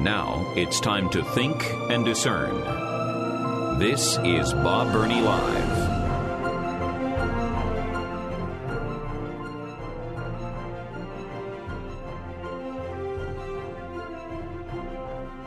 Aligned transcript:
Now 0.00 0.52
it's 0.54 0.78
time 0.78 1.10
to 1.10 1.24
think 1.24 1.64
and 1.90 2.04
discern. 2.04 3.78
This 3.80 4.16
is 4.24 4.52
Bob 4.52 4.92
Burney 4.92 5.20
Live. 5.20 5.88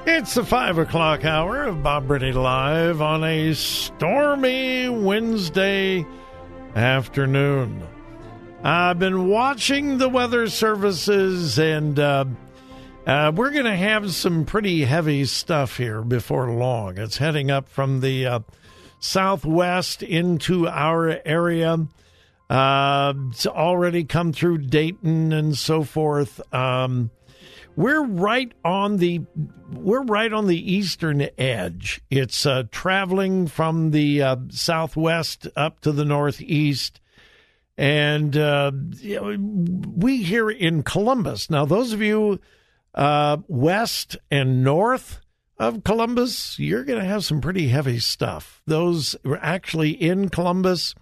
It's 0.05 0.33
the 0.33 0.43
five 0.43 0.77
o'clock 0.77 1.23
hour 1.23 1.63
of 1.63 1.81
Bob 1.81 2.09
Burney 2.09 2.33
Live 2.33 3.01
on 3.01 3.23
a 3.23 3.53
stormy 3.53 4.89
Wednesday 4.89 6.05
afternoon. 6.75 7.87
I've 8.63 8.99
been 8.99 9.29
watching 9.29 9.97
the 9.97 10.09
weather 10.09 10.47
services, 10.47 11.57
and 11.57 11.97
uh, 11.97 12.25
uh, 13.05 13.31
we're 13.35 13.51
going 13.51 13.65
to 13.65 13.75
have 13.75 14.13
some 14.13 14.45
pretty 14.45 14.85
heavy 14.85 15.25
stuff 15.25 15.77
here 15.77 16.01
before 16.01 16.51
long. 16.51 16.97
It's 16.97 17.17
heading 17.17 17.49
up 17.49 17.67
from 17.67 18.01
the 18.01 18.25
uh, 18.25 18.39
southwest 18.99 20.03
into 20.03 20.67
our 20.67 21.19
area. 21.25 21.87
Uh, 22.49 23.13
it's 23.29 23.47
already 23.47 24.03
come 24.03 24.33
through 24.33 24.59
Dayton 24.59 25.33
and 25.33 25.57
so 25.57 25.83
forth. 25.83 26.41
Um, 26.53 27.09
we're 27.75 28.03
right 28.03 28.51
on 28.65 28.97
the 28.97 29.21
we're 29.71 30.03
right 30.03 30.31
on 30.31 30.47
the 30.47 30.73
eastern 30.73 31.29
edge. 31.37 32.01
It's 32.09 32.45
uh, 32.45 32.63
traveling 32.71 33.47
from 33.47 33.91
the 33.91 34.21
uh, 34.21 34.35
southwest 34.49 35.47
up 35.55 35.79
to 35.81 35.93
the 35.93 36.03
northeast, 36.03 36.99
and 37.77 38.35
uh, 38.35 38.73
we 39.95 40.23
here 40.23 40.51
in 40.51 40.83
Columbus. 40.83 41.49
Now, 41.49 41.63
those 41.63 41.93
of 41.93 42.01
you 42.01 42.41
uh, 42.93 43.37
west 43.47 44.17
and 44.29 44.63
north 44.63 45.21
of 45.57 45.83
Columbus, 45.83 46.57
you're 46.59 46.83
going 46.83 46.99
to 46.99 47.05
have 47.05 47.23
some 47.23 47.41
pretty 47.41 47.67
heavy 47.67 47.99
stuff. 47.99 48.61
Those 48.65 49.15
actually 49.41 49.91
in 49.91 50.29
Columbus, 50.29 50.95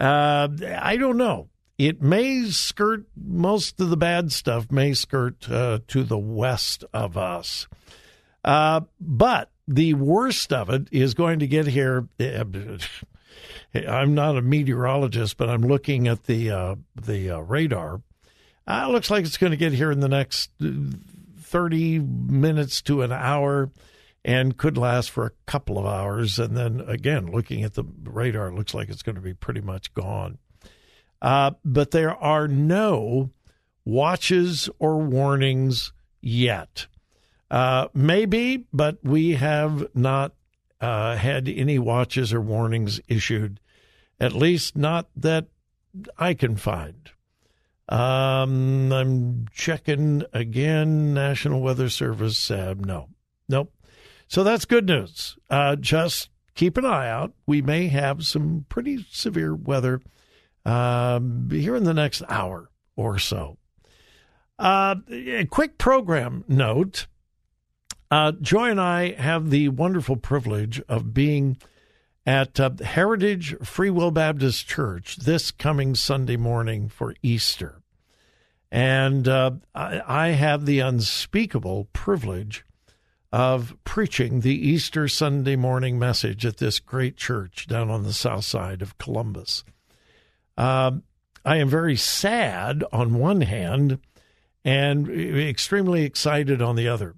uh, 0.00 0.48
I 0.78 0.96
don't 0.96 1.16
know. 1.16 1.48
It 1.78 2.02
may 2.02 2.44
skirt 2.50 3.04
most 3.16 3.80
of 3.80 3.88
the 3.88 3.96
bad 3.96 4.32
stuff 4.32 4.70
may 4.70 4.94
skirt 4.94 5.48
uh, 5.50 5.78
to 5.88 6.02
the 6.02 6.18
west 6.18 6.84
of 6.92 7.16
us. 7.16 7.68
Uh, 8.44 8.80
but 9.00 9.50
the 9.68 9.94
worst 9.94 10.52
of 10.52 10.70
it 10.70 10.88
is 10.90 11.14
going 11.14 11.38
to 11.38 11.46
get 11.46 11.66
here 11.66 12.08
i'm 13.74 14.14
not 14.14 14.36
a 14.36 14.42
meteorologist 14.42 15.36
but 15.36 15.50
i'm 15.50 15.60
looking 15.60 16.08
at 16.08 16.24
the 16.24 16.50
uh, 16.50 16.74
the 16.96 17.30
uh, 17.30 17.38
radar 17.40 18.00
uh, 18.68 18.86
it 18.88 18.92
looks 18.92 19.10
like 19.10 19.24
it's 19.24 19.38
going 19.38 19.50
to 19.50 19.56
get 19.56 19.72
here 19.72 19.90
in 19.90 20.00
the 20.00 20.08
next 20.08 20.50
30 21.40 21.98
minutes 21.98 22.82
to 22.82 23.02
an 23.02 23.10
hour 23.10 23.70
and 24.24 24.56
could 24.56 24.78
last 24.78 25.10
for 25.10 25.26
a 25.26 25.32
couple 25.46 25.78
of 25.78 25.86
hours 25.86 26.38
and 26.38 26.56
then 26.56 26.80
again 26.86 27.26
looking 27.26 27.64
at 27.64 27.74
the 27.74 27.84
radar 28.04 28.52
looks 28.52 28.74
like 28.74 28.88
it's 28.88 29.02
going 29.02 29.16
to 29.16 29.22
be 29.22 29.34
pretty 29.34 29.60
much 29.60 29.92
gone 29.94 30.38
uh, 31.20 31.52
but 31.64 31.90
there 31.90 32.14
are 32.16 32.46
no 32.46 33.30
watches 33.84 34.68
or 34.78 34.98
warnings 34.98 35.92
yet. 36.20 36.86
Uh, 37.50 37.88
maybe, 37.94 38.66
but 38.72 38.98
we 39.02 39.32
have 39.32 39.86
not 39.94 40.34
uh, 40.80 41.16
had 41.16 41.48
any 41.48 41.78
watches 41.78 42.32
or 42.32 42.40
warnings 42.40 43.00
issued, 43.08 43.58
at 44.20 44.32
least 44.32 44.76
not 44.76 45.08
that 45.16 45.46
I 46.18 46.34
can 46.34 46.56
find. 46.56 47.10
Um, 47.88 48.92
I'm 48.92 49.46
checking 49.52 50.24
again. 50.32 51.14
National 51.14 51.60
Weather 51.60 51.88
Service. 51.88 52.50
Uh, 52.50 52.74
no, 52.78 53.08
nope. 53.48 53.72
So 54.28 54.44
that's 54.44 54.66
good 54.66 54.86
news. 54.86 55.38
Uh, 55.48 55.76
just 55.76 56.28
keep 56.54 56.76
an 56.76 56.84
eye 56.84 57.08
out. 57.08 57.32
We 57.46 57.62
may 57.62 57.88
have 57.88 58.26
some 58.26 58.66
pretty 58.68 59.06
severe 59.10 59.54
weather 59.54 60.02
um, 60.66 61.48
here 61.50 61.76
in 61.76 61.84
the 61.84 61.94
next 61.94 62.22
hour 62.28 62.70
or 62.94 63.18
so. 63.18 63.56
Uh, 64.58 64.96
a 65.10 65.46
quick 65.46 65.78
program 65.78 66.44
note. 66.46 67.06
Uh, 68.10 68.32
Joy 68.32 68.70
and 68.70 68.80
I 68.80 69.12
have 69.12 69.50
the 69.50 69.68
wonderful 69.68 70.16
privilege 70.16 70.82
of 70.88 71.14
being 71.14 71.58
at 72.26 72.60
uh, 72.60 72.70
Heritage 72.82 73.56
Free 73.62 73.90
Will 73.90 74.10
Baptist 74.10 74.66
Church 74.66 75.16
this 75.16 75.50
coming 75.50 75.94
Sunday 75.94 76.36
morning 76.36 76.88
for 76.88 77.14
Easter. 77.22 77.77
And 78.70 79.26
uh, 79.26 79.52
I, 79.74 80.02
I 80.06 80.28
have 80.28 80.66
the 80.66 80.80
unspeakable 80.80 81.88
privilege 81.92 82.64
of 83.32 83.76
preaching 83.84 84.40
the 84.40 84.54
Easter 84.54 85.08
Sunday 85.08 85.56
morning 85.56 85.98
message 85.98 86.46
at 86.46 86.58
this 86.58 86.78
great 86.78 87.16
church 87.16 87.66
down 87.66 87.90
on 87.90 88.02
the 88.02 88.12
south 88.12 88.44
side 88.44 88.82
of 88.82 88.98
Columbus. 88.98 89.64
Uh, 90.56 90.92
I 91.44 91.56
am 91.56 91.68
very 91.68 91.96
sad 91.96 92.84
on 92.92 93.14
one 93.18 93.42
hand 93.42 93.98
and 94.64 95.08
extremely 95.08 96.04
excited 96.04 96.60
on 96.60 96.76
the 96.76 96.88
other. 96.88 97.14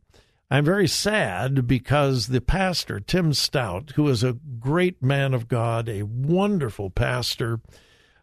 I'm 0.50 0.65
very 0.65 0.89
sad 0.89 1.66
because 1.66 2.27
the 2.27 2.41
pastor, 2.41 2.99
Tim 2.99 3.33
Stout, 3.33 3.93
who 3.94 4.09
is 4.09 4.25
a 4.25 4.37
great 4.59 5.00
man 5.00 5.33
of 5.33 5.47
God, 5.47 5.89
a 5.89 6.03
wonderful 6.03 6.91
pastor, 6.91 7.60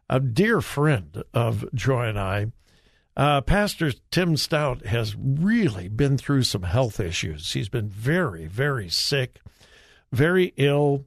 a 0.10 0.20
dear 0.20 0.60
friend 0.60 1.24
of 1.34 1.66
Joy 1.74 2.08
and 2.10 2.20
I, 2.20 2.48
uh, 3.18 3.42
Pastor 3.42 3.92
Tim 4.12 4.38
Stout 4.38 4.86
has 4.86 5.16
really 5.18 5.88
been 5.88 6.20
through 6.20 6.44
some 6.44 6.62
health 6.62 7.00
issues. 7.00 7.52
He's 7.52 7.68
been 7.68 7.90
very, 7.90 8.46
very 8.46 8.90
sick, 8.90 9.40
very 10.12 10.54
ill. 10.56 11.06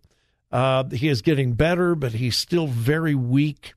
Uh, 0.50 0.84
he 0.90 1.06
is 1.06 1.22
getting 1.22 1.52
better, 1.52 1.94
but 1.94 2.14
he's 2.14 2.36
still 2.36 2.66
very 2.66 3.14
weak 3.14 3.74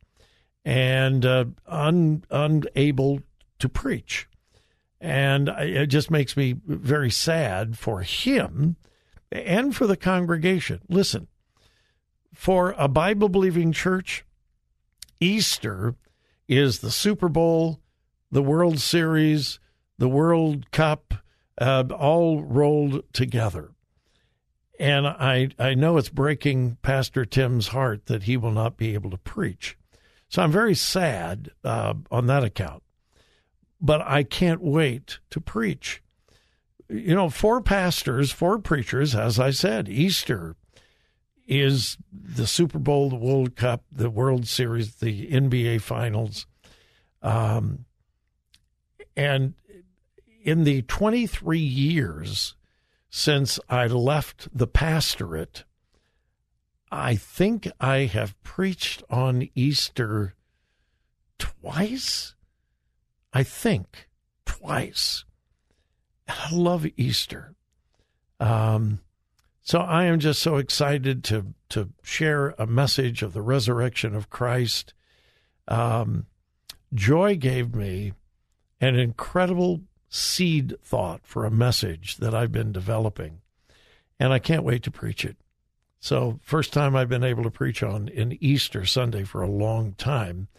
and 0.65 1.23
uh, 1.23 1.45
un, 1.67 2.23
unable 2.31 3.21
to 3.59 3.69
preach. 3.69 4.27
And 4.99 5.49
it 5.49 5.87
just 5.87 6.09
makes 6.09 6.35
me 6.35 6.55
very 6.65 7.11
sad 7.11 7.77
for 7.77 8.01
him 8.01 8.77
and 9.31 9.75
for 9.75 9.85
the 9.85 9.97
congregation. 9.97 10.79
Listen, 10.89 11.27
for 12.33 12.73
a 12.79 12.87
Bible 12.87 13.29
believing 13.29 13.73
church, 13.73 14.25
Easter 15.19 15.93
is 16.47 16.79
the 16.79 16.89
Super 16.89 17.29
Bowl, 17.29 17.79
the 18.33 18.41
World 18.41 18.79
Series, 18.79 19.59
the 19.99 20.09
World 20.09 20.71
Cup, 20.71 21.13
uh, 21.61 21.83
all 21.91 22.41
rolled 22.41 23.03
together. 23.13 23.69
And 24.79 25.05
I, 25.05 25.49
I 25.59 25.75
know 25.75 25.97
it's 25.97 26.09
breaking 26.09 26.77
Pastor 26.81 27.25
Tim's 27.25 27.67
heart 27.67 28.07
that 28.07 28.23
he 28.23 28.35
will 28.35 28.51
not 28.51 28.75
be 28.75 28.95
able 28.95 29.11
to 29.11 29.17
preach. 29.17 29.77
So 30.29 30.41
I'm 30.41 30.51
very 30.51 30.73
sad 30.73 31.51
uh, 31.63 31.93
on 32.09 32.25
that 32.25 32.43
account. 32.43 32.81
But 33.79 34.01
I 34.01 34.23
can't 34.23 34.63
wait 34.63 35.19
to 35.29 35.39
preach. 35.39 36.01
You 36.89 37.13
know, 37.13 37.29
four 37.29 37.61
pastors, 37.61 38.31
four 38.31 38.57
preachers, 38.57 39.13
as 39.13 39.39
I 39.39 39.51
said, 39.51 39.87
Easter 39.87 40.55
is 41.47 41.97
the 42.11 42.47
Super 42.47 42.79
Bowl, 42.79 43.11
the 43.11 43.15
World 43.15 43.55
Cup, 43.55 43.83
the 43.91 44.09
World 44.09 44.47
Series, 44.47 44.95
the 44.95 45.27
NBA 45.27 45.81
Finals. 45.81 46.47
Um, 47.21 47.85
and 49.15 49.53
in 50.43 50.63
the 50.63 50.81
23 50.83 51.59
years 51.59 52.55
since 53.09 53.59
I 53.69 53.87
left 53.87 54.49
the 54.55 54.67
pastorate, 54.67 55.63
I 56.91 57.15
think 57.15 57.67
I 57.79 57.99
have 58.05 58.41
preached 58.43 59.03
on 59.09 59.49
Easter 59.55 60.35
twice. 61.39 62.35
I 63.31 63.43
think 63.43 64.09
twice. 64.45 65.25
I 66.27 66.53
love 66.53 66.85
Easter. 66.97 67.55
Um, 68.39 68.99
so 69.61 69.79
I 69.79 70.05
am 70.05 70.19
just 70.19 70.41
so 70.41 70.57
excited 70.57 71.23
to 71.25 71.53
to 71.69 71.89
share 72.03 72.53
a 72.59 72.67
message 72.67 73.23
of 73.23 73.33
the 73.33 73.41
resurrection 73.41 74.13
of 74.13 74.29
Christ. 74.29 74.93
Um, 75.67 76.27
Joy 76.93 77.37
gave 77.37 77.73
me 77.73 78.13
an 78.83 78.99
incredible 78.99 79.81
seed 80.09 80.75
thought 80.83 81.21
for 81.23 81.45
a 81.45 81.51
message 81.51 82.17
that 82.17 82.35
I've 82.35 82.51
been 82.51 82.71
developing, 82.71 83.41
and 84.19 84.33
I 84.33 84.39
can't 84.39 84.63
wait 84.63 84.83
to 84.83 84.91
preach 84.91 85.23
it. 85.23 85.37
So, 85.99 86.39
first 86.43 86.73
time 86.73 86.95
I've 86.95 87.07
been 87.07 87.23
able 87.23 87.43
to 87.43 87.49
preach 87.49 87.81
on 87.81 88.09
an 88.09 88.37
Easter 88.41 88.85
Sunday 88.85 89.23
for 89.23 89.41
a 89.41 89.49
long 89.49 89.93
time, 89.93 90.49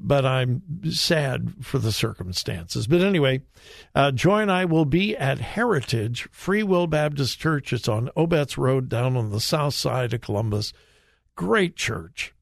but 0.00 0.24
I'm 0.24 0.62
sad 0.90 1.54
for 1.60 1.78
the 1.78 1.90
circumstances. 1.90 2.86
But 2.86 3.00
anyway, 3.00 3.42
uh, 3.96 4.12
Joy 4.12 4.42
and 4.42 4.52
I 4.52 4.64
will 4.64 4.84
be 4.84 5.16
at 5.16 5.40
Heritage 5.40 6.28
Free 6.30 6.62
Will 6.62 6.86
Baptist 6.86 7.40
Church. 7.40 7.72
It's 7.72 7.88
on 7.88 8.10
Obetz 8.16 8.56
Road 8.56 8.88
down 8.88 9.16
on 9.16 9.30
the 9.30 9.40
south 9.40 9.74
side 9.74 10.14
of 10.14 10.20
Columbus. 10.20 10.72
Great 11.34 11.74
church. 11.74 12.32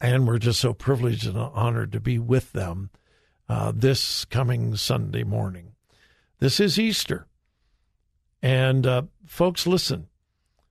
And 0.00 0.26
we're 0.26 0.38
just 0.38 0.60
so 0.60 0.72
privileged 0.72 1.26
and 1.26 1.36
honored 1.36 1.92
to 1.92 2.00
be 2.00 2.18
with 2.18 2.52
them 2.52 2.90
uh, 3.48 3.72
this 3.74 4.24
coming 4.24 4.76
Sunday 4.76 5.24
morning. 5.24 5.72
This 6.38 6.60
is 6.60 6.78
Easter. 6.78 7.26
And 8.42 8.86
uh, 8.86 9.02
folks, 9.24 9.66
listen, 9.66 10.08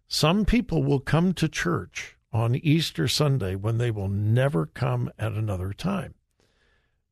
some 0.08 0.46
people 0.46 0.84
will 0.84 1.00
come 1.00 1.34
to 1.34 1.48
church 1.48 2.18
on 2.32 2.56
Easter 2.56 3.08
Sunday 3.08 3.56
when 3.56 3.78
they 3.78 3.92
will 3.92 4.10
never 4.10 4.66
come 4.66 5.12
at 5.18 5.34
another 5.34 5.74
time. 5.74 6.14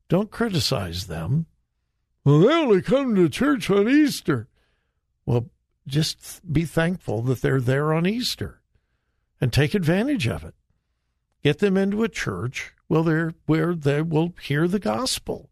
Don't 0.08 0.30
criticize 0.30 1.06
them. 1.06 1.46
Well, 2.24 2.40
they 2.40 2.54
only 2.54 2.82
come 2.82 3.14
to 3.16 3.28
church 3.28 3.70
on 3.70 3.88
Easter. 3.88 4.48
Well, 5.26 5.50
just 5.86 6.40
be 6.50 6.64
thankful 6.64 7.22
that 7.22 7.42
they're 7.42 7.60
there 7.60 7.92
on 7.92 8.06
Easter 8.06 8.60
and 9.40 9.52
take 9.52 9.74
advantage 9.74 10.26
of 10.26 10.44
it. 10.44 10.54
Get 11.42 11.58
them 11.58 11.76
into 11.76 12.02
a 12.02 12.08
church 12.08 12.74
well, 12.88 13.02
they're, 13.02 13.34
where 13.46 13.74
they 13.74 14.02
will 14.02 14.34
hear 14.40 14.68
the 14.68 14.78
gospel. 14.78 15.50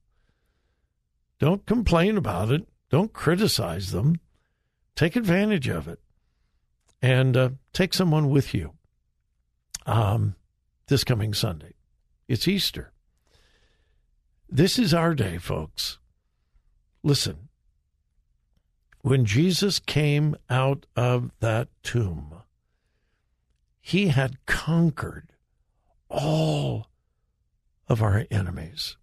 Don't 1.42 1.66
complain 1.66 2.16
about 2.16 2.52
it. 2.52 2.68
Don't 2.88 3.12
criticize 3.12 3.90
them. 3.90 4.20
Take 4.94 5.16
advantage 5.16 5.66
of 5.66 5.88
it 5.88 5.98
and 7.02 7.36
uh, 7.36 7.48
take 7.72 7.94
someone 7.94 8.30
with 8.30 8.54
you 8.54 8.74
um, 9.84 10.36
this 10.86 11.02
coming 11.02 11.34
Sunday. 11.34 11.72
It's 12.28 12.46
Easter. 12.46 12.92
This 14.48 14.78
is 14.78 14.94
our 14.94 15.16
day, 15.16 15.36
folks. 15.36 15.98
Listen, 17.02 17.48
when 19.00 19.24
Jesus 19.24 19.80
came 19.80 20.36
out 20.48 20.86
of 20.94 21.32
that 21.40 21.66
tomb, 21.82 22.34
he 23.80 24.06
had 24.06 24.46
conquered 24.46 25.32
all 26.08 26.86
of 27.88 28.00
our 28.00 28.26
enemies. 28.30 28.96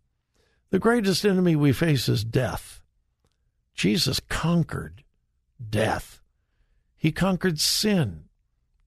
The 0.72 0.80
greatest 0.80 1.26
enemy 1.26 1.56
we 1.56 1.74
face 1.74 2.08
is 2.08 2.24
death. 2.24 2.82
Jesus 3.74 4.20
conquered 4.20 5.04
death. 5.70 6.22
He 6.96 7.12
conquered 7.12 7.60
sin, 7.60 8.26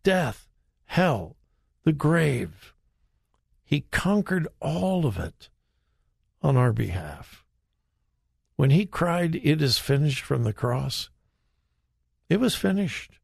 death, 0.02 0.48
hell, 0.84 1.36
the 1.84 1.92
grave. 1.92 2.74
He 3.64 3.80
conquered 3.90 4.46
all 4.60 5.06
of 5.06 5.18
it 5.18 5.48
on 6.42 6.56
our 6.56 6.72
behalf. 6.72 7.44
When 8.56 8.70
he 8.70 8.86
cried, 8.86 9.34
It 9.36 9.62
is 9.62 9.78
finished 9.78 10.22
from 10.22 10.44
the 10.44 10.52
cross, 10.52 11.10
it 12.28 12.38
was 12.38 12.54
finished. 12.54 13.18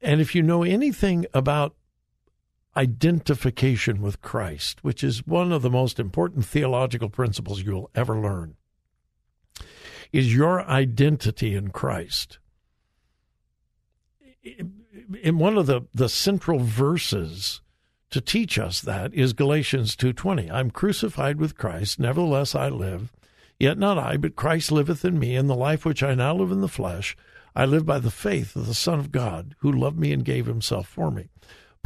And 0.00 0.20
if 0.20 0.34
you 0.34 0.42
know 0.42 0.62
anything 0.62 1.26
about 1.32 1.74
identification 2.76 4.02
with 4.02 4.20
Christ, 4.20 4.84
which 4.84 5.02
is 5.02 5.26
one 5.26 5.52
of 5.52 5.62
the 5.62 5.70
most 5.70 5.98
important 5.98 6.44
theological 6.44 7.08
principles 7.08 7.62
you'll 7.62 7.90
ever 7.94 8.18
learn, 8.18 8.56
is 10.12 10.34
your 10.34 10.62
identity 10.62 11.54
in 11.54 11.70
Christ. 11.70 12.38
In 15.22 15.38
one 15.38 15.56
of 15.56 15.66
the, 15.66 15.82
the 15.94 16.08
central 16.08 16.58
verses 16.58 17.60
to 18.10 18.20
teach 18.20 18.58
us 18.58 18.80
that 18.80 19.12
is 19.14 19.32
Galatians 19.32 19.96
2:20. 19.96 20.50
I'm 20.50 20.70
crucified 20.70 21.38
with 21.38 21.56
Christ, 21.56 21.98
nevertheless 21.98 22.54
I 22.54 22.68
live, 22.68 23.12
yet 23.58 23.78
not 23.78 23.98
I, 23.98 24.16
but 24.16 24.36
Christ 24.36 24.70
liveth 24.70 25.04
in 25.04 25.18
me, 25.18 25.34
and 25.34 25.50
the 25.50 25.54
life 25.54 25.84
which 25.84 26.02
I 26.02 26.14
now 26.14 26.34
live 26.34 26.52
in 26.52 26.60
the 26.60 26.68
flesh, 26.68 27.16
I 27.54 27.64
live 27.64 27.84
by 27.84 27.98
the 27.98 28.10
faith 28.10 28.54
of 28.54 28.66
the 28.66 28.74
Son 28.74 28.98
of 28.98 29.12
God, 29.12 29.54
who 29.58 29.72
loved 29.72 29.98
me 29.98 30.12
and 30.12 30.24
gave 30.24 30.46
himself 30.46 30.86
for 30.86 31.10
me. 31.10 31.30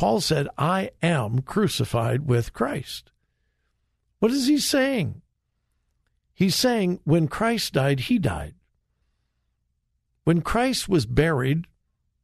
Paul 0.01 0.23
said, 0.23 0.49
I 0.57 0.93
am 1.03 1.43
crucified 1.43 2.27
with 2.27 2.55
Christ. 2.55 3.13
What 4.19 4.31
is 4.31 4.47
he 4.47 4.57
saying? 4.57 5.21
He's 6.33 6.57
saying 6.57 7.01
when 7.05 7.29
Christ 7.29 7.75
died, 7.75 8.01
he 8.01 8.19
died. 8.19 8.55
When 10.25 10.41
Christ 10.41 10.89
was 10.89 11.05
buried, 11.05 11.67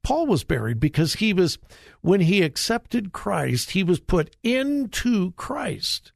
Paul 0.03 0.27
was 0.27 0.43
buried 0.43 0.81
because 0.81 1.17
he 1.17 1.35
was, 1.35 1.59
when 2.01 2.23
he 2.23 2.41
accepted 2.41 3.13
Christ, 3.13 3.73
he 3.73 3.85
was 3.85 4.01
put 4.01 4.35
into 4.43 5.33
Christ. 5.33 6.13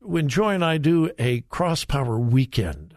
When 0.00 0.28
Joy 0.28 0.54
and 0.54 0.64
I 0.64 0.78
do 0.78 1.12
a 1.16 1.42
cross 1.42 1.84
power 1.84 2.18
weekend, 2.18 2.96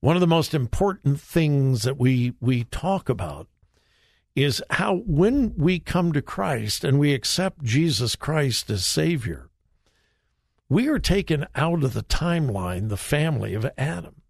one 0.00 0.16
of 0.16 0.20
the 0.20 0.26
most 0.26 0.52
important 0.52 1.20
things 1.20 1.84
that 1.84 1.96
we, 1.96 2.34
we 2.40 2.64
talk 2.64 3.08
about 3.08 3.46
is 4.42 4.62
how 4.70 4.96
when 5.06 5.54
we 5.56 5.78
come 5.78 6.12
to 6.12 6.22
Christ 6.22 6.84
and 6.84 6.98
we 6.98 7.14
accept 7.14 7.62
Jesus 7.62 8.16
Christ 8.16 8.70
as 8.70 8.84
Savior, 8.84 9.48
we 10.68 10.88
are 10.88 10.98
taken 10.98 11.46
out 11.54 11.82
of 11.82 11.94
the 11.94 12.02
timeline, 12.02 12.88
the 12.88 12.96
family 12.96 13.54
of 13.54 13.70
Adam. 13.78 14.22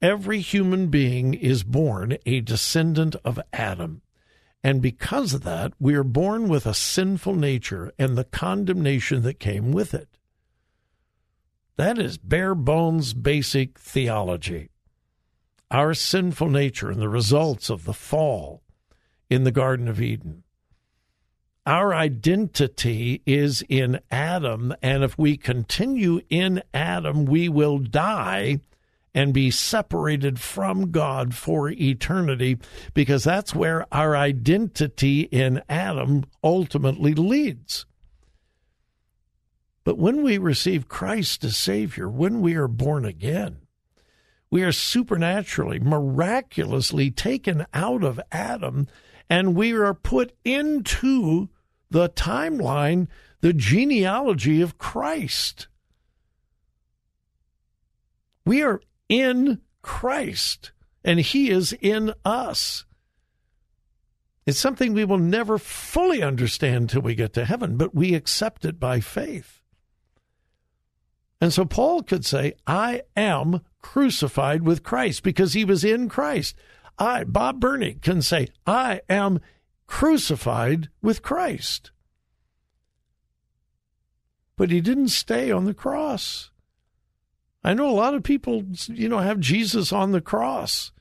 Every 0.00 0.40
human 0.40 0.88
being 0.88 1.34
is 1.34 1.64
born 1.64 2.18
a 2.26 2.40
descendant 2.40 3.16
of 3.24 3.40
Adam. 3.52 4.02
And 4.62 4.82
because 4.82 5.34
of 5.34 5.42
that, 5.44 5.72
we 5.78 5.94
are 5.94 6.04
born 6.04 6.48
with 6.48 6.66
a 6.66 6.74
sinful 6.74 7.34
nature 7.34 7.92
and 7.98 8.16
the 8.16 8.24
condemnation 8.24 9.22
that 9.22 9.40
came 9.40 9.72
with 9.72 9.94
it. 9.94 10.18
That 11.76 11.98
is 11.98 12.18
bare 12.18 12.54
bones 12.54 13.14
basic 13.14 13.78
theology. 13.78 14.70
Our 15.70 15.94
sinful 15.94 16.50
nature 16.50 16.90
and 16.90 17.00
the 17.00 17.08
results 17.08 17.68
of 17.68 17.84
the 17.84 17.92
fall 17.92 18.62
in 19.28 19.44
the 19.44 19.52
Garden 19.52 19.88
of 19.88 20.00
Eden. 20.00 20.42
Our 21.66 21.92
identity 21.92 23.22
is 23.26 23.64
in 23.68 23.98
Adam, 24.10 24.72
and 24.82 25.02
if 25.02 25.18
we 25.18 25.36
continue 25.36 26.20
in 26.30 26.62
Adam, 26.72 27.24
we 27.24 27.48
will 27.48 27.78
die 27.78 28.60
and 29.12 29.32
be 29.32 29.50
separated 29.50 30.38
from 30.38 30.92
God 30.92 31.34
for 31.34 31.70
eternity 31.70 32.58
because 32.94 33.24
that's 33.24 33.54
where 33.54 33.86
our 33.90 34.14
identity 34.14 35.22
in 35.22 35.62
Adam 35.68 36.24
ultimately 36.44 37.14
leads. 37.14 37.86
But 39.82 39.98
when 39.98 40.22
we 40.22 40.36
receive 40.36 40.86
Christ 40.86 41.42
as 41.44 41.56
Savior, 41.56 42.08
when 42.08 42.42
we 42.42 42.54
are 42.54 42.68
born 42.68 43.04
again, 43.04 43.58
we 44.50 44.62
are 44.62 44.72
supernaturally, 44.72 45.80
miraculously 45.80 47.10
taken 47.10 47.66
out 47.72 48.04
of 48.04 48.20
Adam 48.30 48.86
and 49.28 49.54
we 49.54 49.72
are 49.72 49.94
put 49.94 50.32
into 50.44 51.48
the 51.90 52.08
timeline, 52.10 53.08
the 53.40 53.52
genealogy 53.52 54.60
of 54.60 54.78
Christ. 54.78 55.68
We 58.44 58.62
are 58.62 58.80
in 59.08 59.60
Christ, 59.82 60.72
and 61.04 61.20
He 61.20 61.50
is 61.50 61.72
in 61.80 62.12
us. 62.24 62.84
It's 64.46 64.58
something 64.58 64.94
we 64.94 65.04
will 65.04 65.18
never 65.18 65.58
fully 65.58 66.22
understand 66.22 66.88
till 66.88 67.02
we 67.02 67.16
get 67.16 67.32
to 67.32 67.44
heaven, 67.44 67.76
but 67.76 67.94
we 67.94 68.14
accept 68.14 68.64
it 68.64 68.78
by 68.78 69.00
faith. 69.00 69.60
And 71.40 71.52
so 71.52 71.64
Paul 71.64 72.02
could 72.02 72.24
say, 72.24 72.54
I 72.66 73.02
am 73.16 73.60
crucified 73.82 74.62
with 74.62 74.84
Christ 74.84 75.22
because 75.22 75.52
he 75.52 75.64
was 75.64 75.84
in 75.84 76.08
Christ. 76.08 76.54
I, 76.98 77.24
Bob 77.24 77.60
Burney, 77.60 77.94
can 77.94 78.22
say, 78.22 78.48
I 78.66 79.02
am 79.08 79.40
crucified 79.86 80.88
with 81.02 81.22
Christ. 81.22 81.90
But 84.56 84.70
he 84.70 84.80
didn't 84.80 85.08
stay 85.08 85.50
on 85.50 85.66
the 85.66 85.74
cross. 85.74 86.50
I 87.62 87.74
know 87.74 87.88
a 87.88 87.92
lot 87.92 88.14
of 88.14 88.22
people, 88.22 88.64
you 88.86 89.08
know, 89.08 89.18
have 89.18 89.40
Jesus 89.40 89.92
on 89.92 90.12
the 90.12 90.20
cross. 90.20 90.92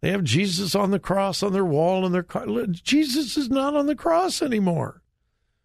They 0.00 0.10
have 0.10 0.24
Jesus 0.24 0.74
on 0.74 0.90
the 0.90 0.98
cross 0.98 1.42
on 1.42 1.52
their 1.52 1.64
wall 1.64 2.06
in 2.06 2.12
their 2.12 2.22
car. 2.22 2.46
Jesus 2.66 3.36
is 3.36 3.50
not 3.50 3.74
on 3.74 3.86
the 3.86 3.96
cross 3.96 4.40
anymore. 4.40 5.02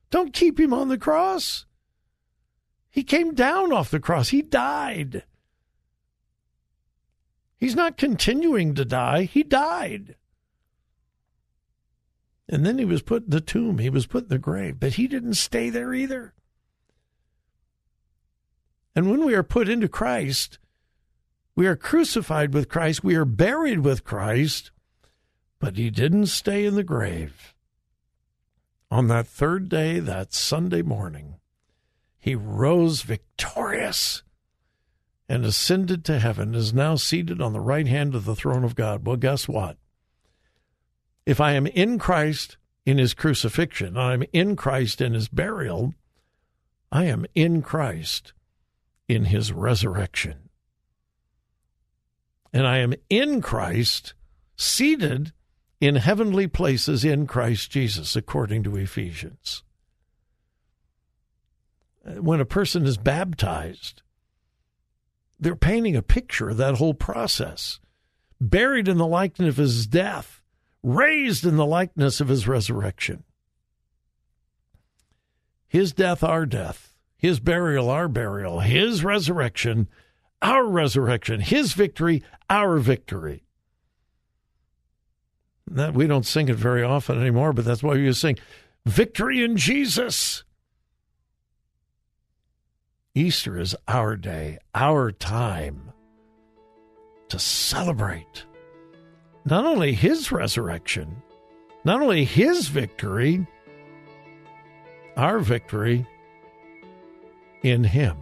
Don't 0.10 0.34
keep 0.34 0.60
him 0.60 0.74
on 0.74 0.90
the 0.90 0.98
cross. 0.98 1.66
He 2.90 3.04
came 3.04 3.34
down 3.34 3.72
off 3.72 3.92
the 3.92 4.00
cross. 4.00 4.30
He 4.30 4.42
died. 4.42 5.24
He's 7.62 7.76
not 7.76 7.96
continuing 7.96 8.74
to 8.74 8.84
die. 8.84 9.26
He 9.26 9.44
died. 9.44 10.16
And 12.50 12.66
then 12.66 12.80
he 12.80 12.86
was 12.86 13.04
put 13.04 13.26
in 13.26 13.30
the 13.30 13.40
tomb. 13.40 13.78
He 13.78 13.92
was 13.92 14.08
put 14.08 14.24
in 14.24 14.30
the 14.30 14.40
grave. 14.40 14.80
But 14.80 14.94
he 14.94 15.08
didn't 15.08 15.36
stay 15.36 15.70
there 15.70 15.94
either. 15.94 16.34
And 18.96 19.12
when 19.12 19.24
we 19.24 19.36
are 19.36 19.44
put 19.44 19.70
into 19.70 19.88
Christ, 19.88 20.58
we 21.56 21.68
are 21.68 21.76
crucified 21.76 22.52
with 22.52 22.68
Christ, 22.68 23.04
we 23.04 23.16
are 23.16 23.26
buried 23.26 23.82
with 23.82 24.04
Christ, 24.04 24.72
but 25.60 25.78
he 25.78 25.92
didn't 25.92 26.26
stay 26.26 26.66
in 26.66 26.74
the 26.74 26.84
grave. 26.84 27.54
On 28.90 29.08
that 29.08 29.28
third 29.28 29.70
day, 29.70 30.00
that 30.00 30.34
Sunday 30.34 30.82
morning, 30.82 31.36
he 32.18 32.34
rose 32.34 33.04
victorious 33.04 34.24
and 35.32 35.46
ascended 35.46 36.04
to 36.04 36.20
heaven, 36.20 36.54
is 36.54 36.74
now 36.74 36.98
seated 36.98 37.42
on 37.42 37.54
the 37.54 37.62
right 37.62 37.88
hand 37.88 38.14
of 38.14 38.26
the 38.26 38.36
throne 38.36 38.66
of 38.66 38.76
God. 38.76 39.08
Well, 39.08 39.16
guess 39.16 39.48
what? 39.48 39.78
If 41.26 41.40
I 41.40 41.54
am 41.54 41.68
in 41.68 42.00
Christ 42.00 42.58
in 42.86 42.98
his 42.98 43.14
crucifixion, 43.14 43.96
I'm 43.96 44.26
in 44.34 44.58
Christ 44.58 45.00
in 45.00 45.14
his 45.14 45.30
burial, 45.30 45.94
I 46.92 47.06
am 47.06 47.26
in 47.34 47.62
Christ 47.62 48.34
in 49.08 49.24
his 49.24 49.54
resurrection. 49.54 50.50
And 52.52 52.68
I 52.68 52.80
am 52.80 52.94
in 53.10 53.42
Christ, 53.42 54.14
seated 54.58 55.32
in 55.80 55.96
heavenly 55.96 56.48
places 56.48 57.06
in 57.06 57.26
Christ 57.26 57.72
Jesus, 57.72 58.18
according 58.18 58.64
to 58.64 58.76
Ephesians. 58.76 59.64
When 62.04 62.42
a 62.42 62.46
person 62.46 62.86
is 62.86 62.98
baptized, 62.98 64.02
they're 65.42 65.56
painting 65.56 65.96
a 65.96 66.04
picture 66.04 66.52
of 66.52 66.58
that 66.58 66.76
whole 66.76 66.94
process. 66.94 67.80
Buried 68.40 68.88
in 68.88 68.98
the 68.98 69.08
likeness 69.08 69.50
of 69.50 69.58
his 69.58 69.88
death, 69.88 70.42
raised 70.84 71.46
in 71.46 71.58
the 71.58 71.66
likeness 71.66 72.22
of 72.22 72.28
his 72.28 72.48
resurrection. 72.48 73.24
His 75.68 75.94
death, 75.94 76.24
our 76.24 76.46
death. 76.46 76.96
His 77.18 77.40
burial, 77.40 77.90
our 77.90 78.08
burial. 78.08 78.60
His 78.60 79.04
resurrection, 79.04 79.88
our 80.42 80.66
resurrection. 80.66 81.40
His 81.40 81.74
victory, 81.74 82.24
our 82.50 82.78
victory. 82.78 83.44
That 85.68 85.94
we 85.94 86.08
don't 86.08 86.26
sing 86.26 86.50
it 86.50 86.56
very 86.56 86.84
often 86.84 87.20
anymore, 87.20 87.54
but 87.54 87.66
that's 87.66 87.84
why 87.84 87.94
we 87.94 88.12
sing 88.14 88.38
victory 88.86 89.44
in 89.44 89.56
Jesus. 89.58 90.44
Easter 93.14 93.60
is 93.60 93.76
our 93.90 94.16
day, 94.16 94.58
our 94.74 95.12
time 95.12 95.92
to 97.28 97.38
celebrate 97.38 98.46
not 99.44 99.66
only 99.66 99.94
his 99.94 100.32
resurrection, 100.32 101.22
not 101.84 102.02
only 102.02 102.24
his 102.24 102.70
victory, 102.70 103.46
our 105.18 105.40
victory 105.40 106.08
in 107.64 107.84
him. 107.84 108.18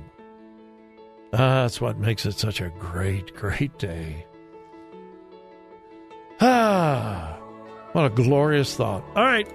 Ah, 1.33 1.61
that's 1.61 1.79
what 1.79 1.99
makes 1.99 2.25
it 2.25 2.39
such 2.39 2.59
a 2.59 2.69
great, 2.79 3.35
great 3.35 3.77
day. 3.77 4.25
Ah, 6.41 7.37
what 7.91 8.05
a 8.05 8.09
glorious 8.09 8.75
thought. 8.75 9.03
All 9.15 9.23
right, 9.23 9.47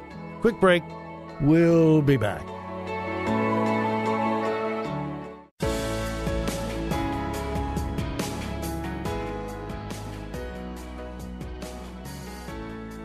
quick 0.42 0.60
break. 0.60 0.84
We'll 1.40 2.02
be 2.02 2.16
back. 2.16 2.53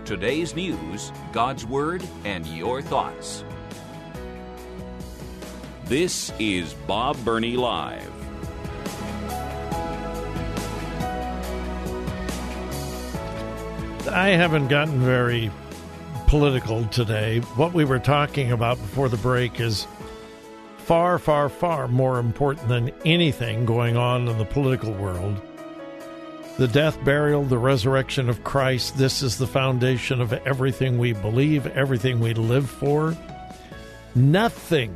Today's 0.10 0.56
news, 0.56 1.12
God's 1.32 1.68
Word, 1.68 2.04
and 2.26 2.44
your 2.48 2.82
thoughts. 2.82 3.44
This 5.86 6.34
is 6.40 6.74
Bob 6.88 7.16
Burney 7.24 7.56
Live. 7.56 8.12
I 14.12 14.30
haven't 14.30 14.70
gotten 14.70 15.00
very 15.00 15.52
political 16.26 16.88
today. 16.88 17.42
What 17.56 17.74
we 17.74 17.86
were 17.86 18.00
talking 18.00 18.52
about 18.52 18.78
before 18.78 19.10
the 19.10 19.18
break 19.18 19.60
is 19.60 19.86
far, 20.80 21.20
far, 21.20 21.50
far 21.50 21.88
more 21.88 22.18
important 22.18 22.68
than 22.68 22.90
anything 23.06 23.64
going 23.64 23.96
on 23.96 24.28
in 24.28 24.40
the 24.40 24.46
political 24.46 24.92
world 24.92 25.40
the 26.60 26.68
death, 26.68 27.02
burial, 27.06 27.46
the 27.46 27.58
resurrection 27.58 28.28
of 28.28 28.44
Christ. 28.44 28.98
This 28.98 29.24
is 29.24 29.38
the 29.38 29.48
foundation 29.48 30.20
of 30.20 30.34
everything 30.34 30.98
we 30.98 31.14
believe, 31.14 31.66
everything 31.68 32.20
we 32.20 32.34
live 32.34 32.70
for. 32.70 33.16
Nothing 34.14 34.94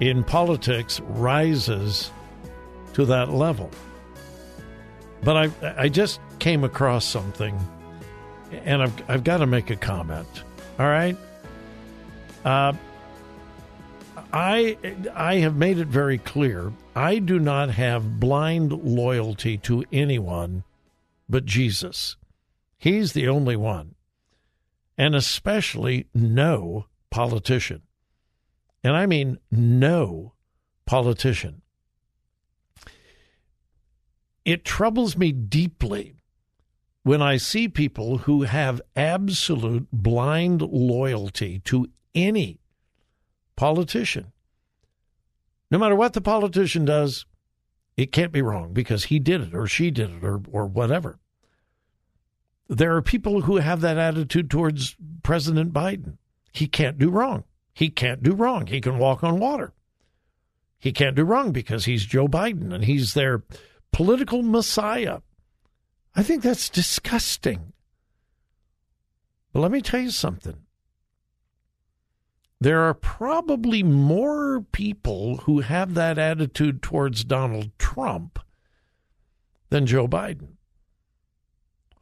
in 0.00 0.22
politics 0.22 1.00
rises 1.00 2.12
to 2.92 3.06
that 3.06 3.30
level. 3.30 3.70
But 5.24 5.36
I, 5.36 5.74
I 5.78 5.88
just 5.88 6.20
came 6.40 6.62
across 6.62 7.06
something, 7.06 7.58
and 8.52 8.82
I've, 8.82 9.10
I've 9.10 9.24
got 9.24 9.38
to 9.38 9.46
make 9.46 9.70
a 9.70 9.76
comment. 9.76 10.28
All 10.78 10.86
right? 10.86 11.16
Uh, 12.44 12.74
I 14.32 14.76
I 15.14 15.36
have 15.36 15.56
made 15.56 15.78
it 15.78 15.88
very 15.88 16.18
clear 16.18 16.72
I 16.94 17.18
do 17.18 17.38
not 17.38 17.70
have 17.70 18.20
blind 18.20 18.72
loyalty 18.72 19.56
to 19.58 19.84
anyone 19.92 20.64
but 21.28 21.44
Jesus. 21.44 22.16
He's 22.76 23.12
the 23.12 23.28
only 23.28 23.56
one. 23.56 23.94
And 24.98 25.14
especially 25.14 26.06
no 26.14 26.86
politician. 27.10 27.82
And 28.82 28.96
I 28.96 29.06
mean 29.06 29.38
no 29.50 30.34
politician. 30.86 31.62
It 34.44 34.64
troubles 34.64 35.16
me 35.16 35.32
deeply 35.32 36.16
when 37.02 37.22
I 37.22 37.36
see 37.36 37.68
people 37.68 38.18
who 38.18 38.42
have 38.42 38.80
absolute 38.96 39.88
blind 39.92 40.62
loyalty 40.62 41.60
to 41.64 41.88
any 42.14 42.59
politician. 43.60 44.32
No 45.70 45.76
matter 45.76 45.94
what 45.94 46.14
the 46.14 46.22
politician 46.22 46.86
does, 46.86 47.26
it 47.94 48.10
can't 48.10 48.32
be 48.32 48.40
wrong 48.40 48.72
because 48.72 49.04
he 49.04 49.18
did 49.18 49.42
it 49.42 49.54
or 49.54 49.66
she 49.66 49.90
did 49.90 50.08
it 50.08 50.24
or, 50.24 50.40
or 50.50 50.64
whatever. 50.64 51.18
There 52.70 52.96
are 52.96 53.02
people 53.02 53.42
who 53.42 53.58
have 53.58 53.82
that 53.82 53.98
attitude 53.98 54.48
towards 54.48 54.96
President 55.22 55.74
Biden. 55.74 56.16
He 56.50 56.68
can't 56.68 56.98
do 56.98 57.10
wrong. 57.10 57.44
He 57.74 57.90
can't 57.90 58.22
do 58.22 58.32
wrong. 58.32 58.66
He 58.66 58.80
can 58.80 58.96
walk 58.96 59.22
on 59.22 59.38
water. 59.38 59.74
He 60.78 60.90
can't 60.90 61.14
do 61.14 61.24
wrong 61.24 61.52
because 61.52 61.84
he's 61.84 62.06
Joe 62.06 62.28
Biden 62.28 62.72
and 62.72 62.84
he's 62.84 63.12
their 63.12 63.42
political 63.92 64.40
messiah. 64.42 65.18
I 66.16 66.22
think 66.22 66.42
that's 66.42 66.70
disgusting. 66.70 67.74
But 69.52 69.60
let 69.60 69.70
me 69.70 69.82
tell 69.82 70.00
you 70.00 70.10
something 70.10 70.64
there 72.60 72.82
are 72.82 72.94
probably 72.94 73.82
more 73.82 74.60
people 74.72 75.38
who 75.38 75.60
have 75.60 75.94
that 75.94 76.18
attitude 76.18 76.82
towards 76.82 77.24
Donald 77.24 77.70
Trump 77.78 78.38
than 79.70 79.86
Joe 79.86 80.06
Biden. 80.06 80.56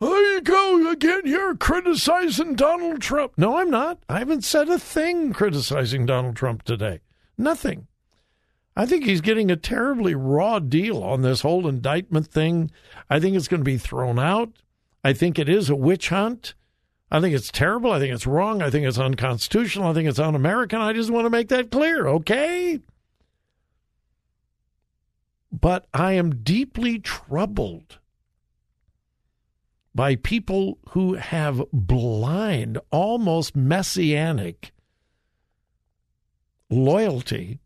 There 0.00 0.34
you 0.34 0.40
go 0.40 0.90
again 0.90 1.26
here 1.26 1.54
criticizing 1.56 2.54
Donald 2.54 3.00
Trump. 3.00 3.32
No, 3.36 3.58
I'm 3.58 3.70
not. 3.70 3.98
I 4.08 4.18
haven't 4.18 4.44
said 4.44 4.68
a 4.68 4.78
thing 4.78 5.32
criticizing 5.32 6.06
Donald 6.06 6.36
Trump 6.36 6.62
today. 6.62 7.00
Nothing. 7.36 7.86
I 8.76 8.86
think 8.86 9.04
he's 9.04 9.20
getting 9.20 9.50
a 9.50 9.56
terribly 9.56 10.14
raw 10.14 10.60
deal 10.60 11.02
on 11.02 11.22
this 11.22 11.40
whole 11.40 11.66
indictment 11.66 12.28
thing. 12.28 12.70
I 13.10 13.18
think 13.18 13.36
it's 13.36 13.48
going 13.48 13.60
to 13.60 13.64
be 13.64 13.76
thrown 13.76 14.20
out. 14.20 14.52
I 15.02 15.12
think 15.12 15.36
it 15.36 15.48
is 15.48 15.68
a 15.68 15.74
witch 15.74 16.10
hunt. 16.10 16.54
I 17.10 17.20
think 17.20 17.34
it's 17.34 17.50
terrible. 17.50 17.92
I 17.92 17.98
think 17.98 18.14
it's 18.14 18.26
wrong. 18.26 18.60
I 18.60 18.70
think 18.70 18.86
it's 18.86 18.98
unconstitutional. 18.98 19.88
I 19.88 19.94
think 19.94 20.08
it's 20.08 20.18
un 20.18 20.34
American. 20.34 20.80
I 20.80 20.92
just 20.92 21.10
want 21.10 21.24
to 21.24 21.30
make 21.30 21.48
that 21.48 21.70
clear, 21.70 22.06
okay? 22.06 22.80
But 25.50 25.86
I 25.94 26.12
am 26.12 26.42
deeply 26.42 26.98
troubled 26.98 27.98
by 29.94 30.16
people 30.16 30.78
who 30.90 31.14
have 31.14 31.62
blind, 31.72 32.78
almost 32.90 33.56
messianic 33.56 34.72
loyalty 36.68 37.58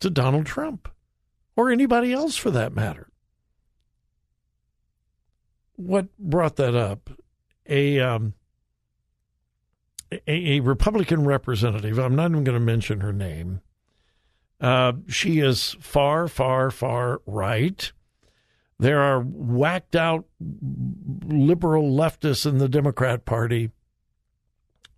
to 0.00 0.08
Donald 0.08 0.46
Trump 0.46 0.88
or 1.54 1.70
anybody 1.70 2.12
else 2.12 2.36
for 2.36 2.50
that 2.50 2.74
matter. 2.74 3.08
What 5.76 6.16
brought 6.18 6.56
that 6.56 6.74
up? 6.74 7.10
A 7.68 8.00
um, 8.00 8.34
a, 10.26 10.56
a 10.56 10.60
Republican 10.60 11.24
representative, 11.24 11.98
I'm 11.98 12.16
not 12.16 12.30
even 12.30 12.44
going 12.44 12.58
to 12.58 12.64
mention 12.64 13.00
her 13.00 13.12
name. 13.12 13.60
Uh, 14.60 14.92
she 15.08 15.40
is 15.40 15.76
far, 15.80 16.28
far, 16.28 16.70
far 16.70 17.20
right. 17.26 17.92
There 18.78 19.00
are 19.00 19.20
whacked 19.20 19.94
out 19.94 20.24
liberal 20.40 21.90
leftists 21.90 22.46
in 22.46 22.58
the 22.58 22.68
Democrat 22.68 23.24
Party. 23.24 23.70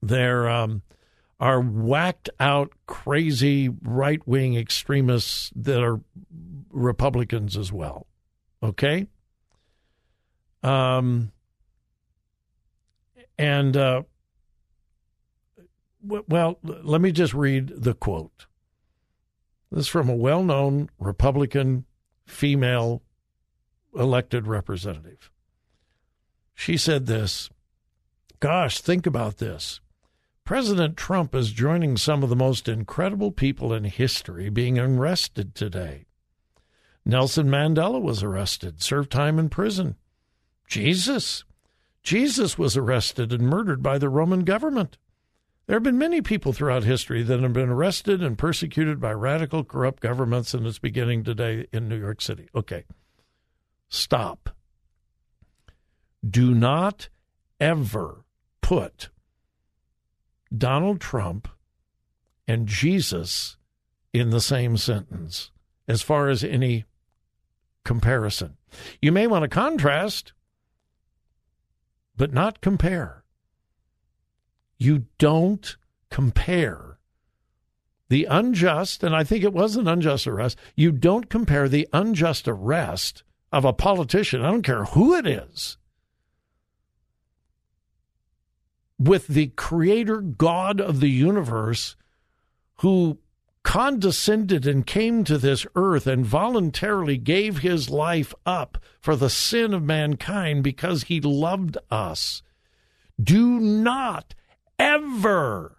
There 0.03 0.49
um, 0.49 0.83
are 1.41 1.61
whacked 1.61 2.31
out, 2.39 2.73
crazy 2.87 3.69
right 3.69 4.27
wing 4.27 4.57
extremists 4.57 5.51
that 5.57 5.83
are 5.83 6.01
Republicans 6.71 7.57
as 7.57 7.73
well. 7.73 8.07
Okay? 8.63 9.07
Um, 10.63 11.33
and, 13.39 13.77
uh, 13.77 14.03
well, 16.07 16.59
let 16.63 17.01
me 17.01 17.13
just 17.13 17.35
read 17.35 17.73
the 17.77 17.95
quote. 17.95 18.47
This 19.71 19.83
is 19.83 19.89
from 19.89 20.09
a 20.09 20.17
well 20.17 20.43
known 20.43 20.91
Republican 20.99 21.85
female 22.27 23.03
elected 23.95 24.47
representative. 24.47 25.31
She 26.55 26.77
said 26.77 27.07
this 27.07 27.51
Gosh, 28.41 28.81
think 28.81 29.07
about 29.07 29.39
this. 29.39 29.81
President 30.45 30.97
Trump 30.97 31.35
is 31.35 31.51
joining 31.51 31.97
some 31.97 32.23
of 32.23 32.29
the 32.29 32.37
most 32.37 32.69
incredible 32.69 33.33
people 33.33 33.73
in 33.73 33.85
history 33.85 34.49
being 34.49 34.79
arrested 34.79 35.55
today. 35.55 36.07
Nelson 37.05 37.49
Mandela 37.49 38.01
was 38.01 38.23
arrested, 38.23 38.83
served 38.83 39.11
time 39.11 39.39
in 39.39 39.49
prison. 39.49 39.97
Jesus. 40.69 41.45
Jesus 42.03 42.57
was 42.57 42.77
arrested 42.77 43.33
and 43.33 43.43
murdered 43.43 43.83
by 43.83 43.99
the 43.99 44.09
Roman 44.09 44.45
government. 44.45 44.97
There 45.67 45.75
have 45.75 45.83
been 45.83 45.99
many 45.99 46.23
people 46.23 46.53
throughout 46.53 46.85
history 46.85 47.25
that 47.25 47.41
have 47.41 47.53
been 47.53 47.71
arrested 47.71 48.23
and 48.23 48.39
persecuted 48.39 49.01
by 49.01 49.13
radical, 49.13 49.65
corrupt 49.65 50.01
governments, 50.01 50.55
and 50.55 50.65
it's 50.65 50.79
beginning 50.79 51.25
today 51.25 51.67
in 51.73 51.89
New 51.89 51.99
York 51.99 52.21
City. 52.21 52.49
Okay. 52.55 52.85
Stop. 53.89 54.51
Do 56.29 56.55
not 56.55 57.09
ever 57.59 58.25
put 58.61 59.11
Donald 60.57 61.01
Trump 61.01 61.49
and 62.47 62.69
Jesus 62.69 63.57
in 64.13 64.31
the 64.31 64.41
same 64.41 64.77
sentence 64.77 65.51
as 65.89 66.01
far 66.01 66.29
as 66.29 66.45
any 66.45 66.85
comparison. 67.85 68.57
You 69.03 69.11
may 69.11 69.27
want 69.27 69.43
to 69.43 69.49
contrast, 69.49 70.33
but 72.17 72.33
not 72.33 72.61
compare. 72.61 73.25
You 74.79 75.07
don't 75.19 75.77
compare 76.11 76.99
the 78.09 78.25
unjust, 78.25 79.03
and 79.03 79.17
I 79.17 79.25
think 79.25 79.43
it 79.43 79.53
was 79.53 79.77
an 79.77 79.89
unjust 79.89 80.27
arrest, 80.27 80.59
you 80.77 80.93
don't 80.93 81.29
compare 81.29 81.69
the 81.69 81.89
unjust 81.93 82.47
arrest 82.47 83.25
of 83.53 83.65
a 83.65 83.73
politician, 83.73 84.43
I 84.43 84.51
don't 84.51 84.63
care 84.63 84.85
who 84.85 85.15
it 85.15 85.27
is, 85.27 85.77
with 88.99 89.27
the 89.27 89.49
creator 89.49 90.21
God 90.21 90.81
of 90.81 91.01
the 91.01 91.11
universe 91.11 91.97
who 92.77 93.19
condescended 93.63 94.65
and 94.67 94.87
came 94.87 95.25
to 95.25 95.37
this 95.37 95.67
earth 95.75 96.07
and 96.07 96.25
voluntarily 96.25 97.19
gave 97.19 97.59
his 97.59 97.91
life 97.91 98.33
up 98.47 98.79
for 99.01 99.17
the 99.17 99.29
sin 99.29 99.75
of 99.75 99.83
mankind 99.83 100.63
because 100.63 101.05
he 101.05 101.21
loved 101.21 101.77
us. 101.91 102.43
Do 103.21 103.59
not 103.59 104.35
ever 104.79 105.79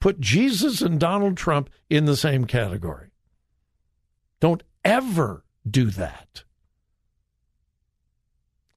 put 0.00 0.20
Jesus 0.20 0.82
and 0.82 1.00
Donald 1.00 1.36
Trump 1.36 1.70
in 1.88 2.04
the 2.04 2.16
same 2.16 2.44
category. 2.44 3.10
Don't 4.40 4.62
ever 4.84 5.44
do 5.68 5.86
that. 5.86 6.44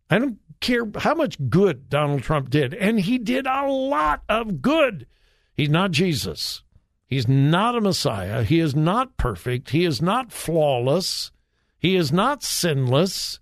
I 0.09 0.19
don't 0.19 0.37
care 0.61 0.89
how 0.97 1.15
much 1.15 1.37
good 1.49 1.89
Donald 1.89 2.23
Trump 2.23 2.49
did, 2.49 2.73
and 2.73 2.99
he 2.99 3.17
did 3.17 3.45
a 3.45 3.67
lot 3.67 4.23
of 4.29 4.61
good. 4.61 5.05
He's 5.53 5.69
not 5.69 5.91
Jesus. 5.91 6.63
He's 7.05 7.27
not 7.27 7.75
a 7.75 7.81
Messiah. 7.81 8.43
He 8.43 8.59
is 8.59 8.73
not 8.73 9.17
perfect. 9.17 9.71
He 9.71 9.83
is 9.83 10.01
not 10.01 10.31
flawless. 10.31 11.31
He 11.77 11.97
is 11.97 12.11
not 12.11 12.43
sinless. 12.43 13.41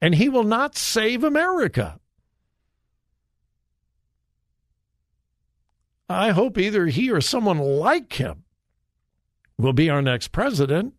And 0.00 0.16
he 0.16 0.28
will 0.28 0.42
not 0.44 0.76
save 0.76 1.22
America. 1.22 1.99
I 6.10 6.30
hope 6.30 6.58
either 6.58 6.86
he 6.86 7.08
or 7.08 7.20
someone 7.20 7.58
like 7.58 8.14
him 8.14 8.42
will 9.56 9.72
be 9.72 9.88
our 9.88 10.02
next 10.02 10.32
president. 10.32 10.94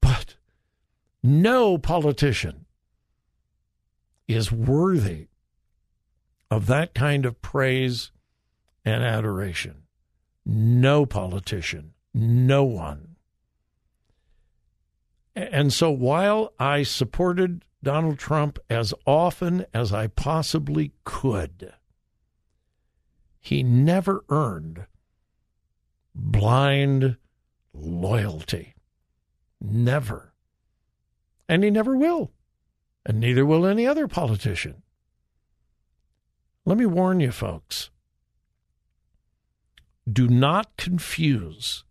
But 0.00 0.34
no 1.22 1.78
politician 1.78 2.66
is 4.26 4.50
worthy 4.50 5.28
of 6.50 6.66
that 6.66 6.94
kind 6.94 7.24
of 7.24 7.40
praise 7.42 8.10
and 8.84 9.04
adoration. 9.04 9.82
No 10.44 11.06
politician, 11.06 11.92
no 12.12 12.64
one. 12.64 13.14
And 15.36 15.72
so 15.72 15.92
while 15.92 16.54
I 16.58 16.82
supported 16.82 17.64
Donald 17.84 18.18
Trump 18.18 18.58
as 18.68 18.92
often 19.06 19.64
as 19.72 19.92
I 19.92 20.08
possibly 20.08 20.92
could, 21.04 21.72
he 23.40 23.62
never 23.62 24.24
earned 24.28 24.86
blind 26.14 27.16
loyalty. 27.72 28.74
Never. 29.60 30.34
And 31.48 31.64
he 31.64 31.70
never 31.70 31.96
will. 31.96 32.32
And 33.04 33.18
neither 33.18 33.46
will 33.46 33.66
any 33.66 33.86
other 33.86 34.06
politician. 34.06 34.82
Let 36.64 36.76
me 36.76 36.86
warn 36.86 37.20
you, 37.20 37.32
folks. 37.32 37.90
Do 40.10 40.28
not 40.28 40.76
confuse 40.76 41.84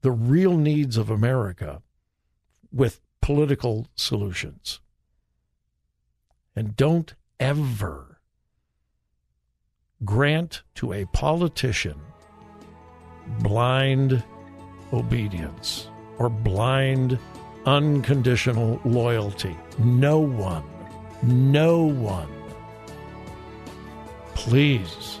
the 0.00 0.10
real 0.10 0.56
needs 0.56 0.96
of 0.96 1.10
America 1.10 1.82
with 2.72 3.00
political 3.20 3.88
solutions. 3.94 4.80
And 6.56 6.76
don't 6.76 7.14
ever 7.38 8.07
grant 10.04 10.62
to 10.74 10.92
a 10.92 11.04
politician 11.06 12.00
blind 13.40 14.22
obedience 14.92 15.88
or 16.18 16.28
blind 16.28 17.18
unconditional 17.66 18.80
loyalty. 18.84 19.56
No 19.78 20.18
one, 20.18 20.64
no 21.22 21.84
one. 21.84 22.28
Please 24.34 25.20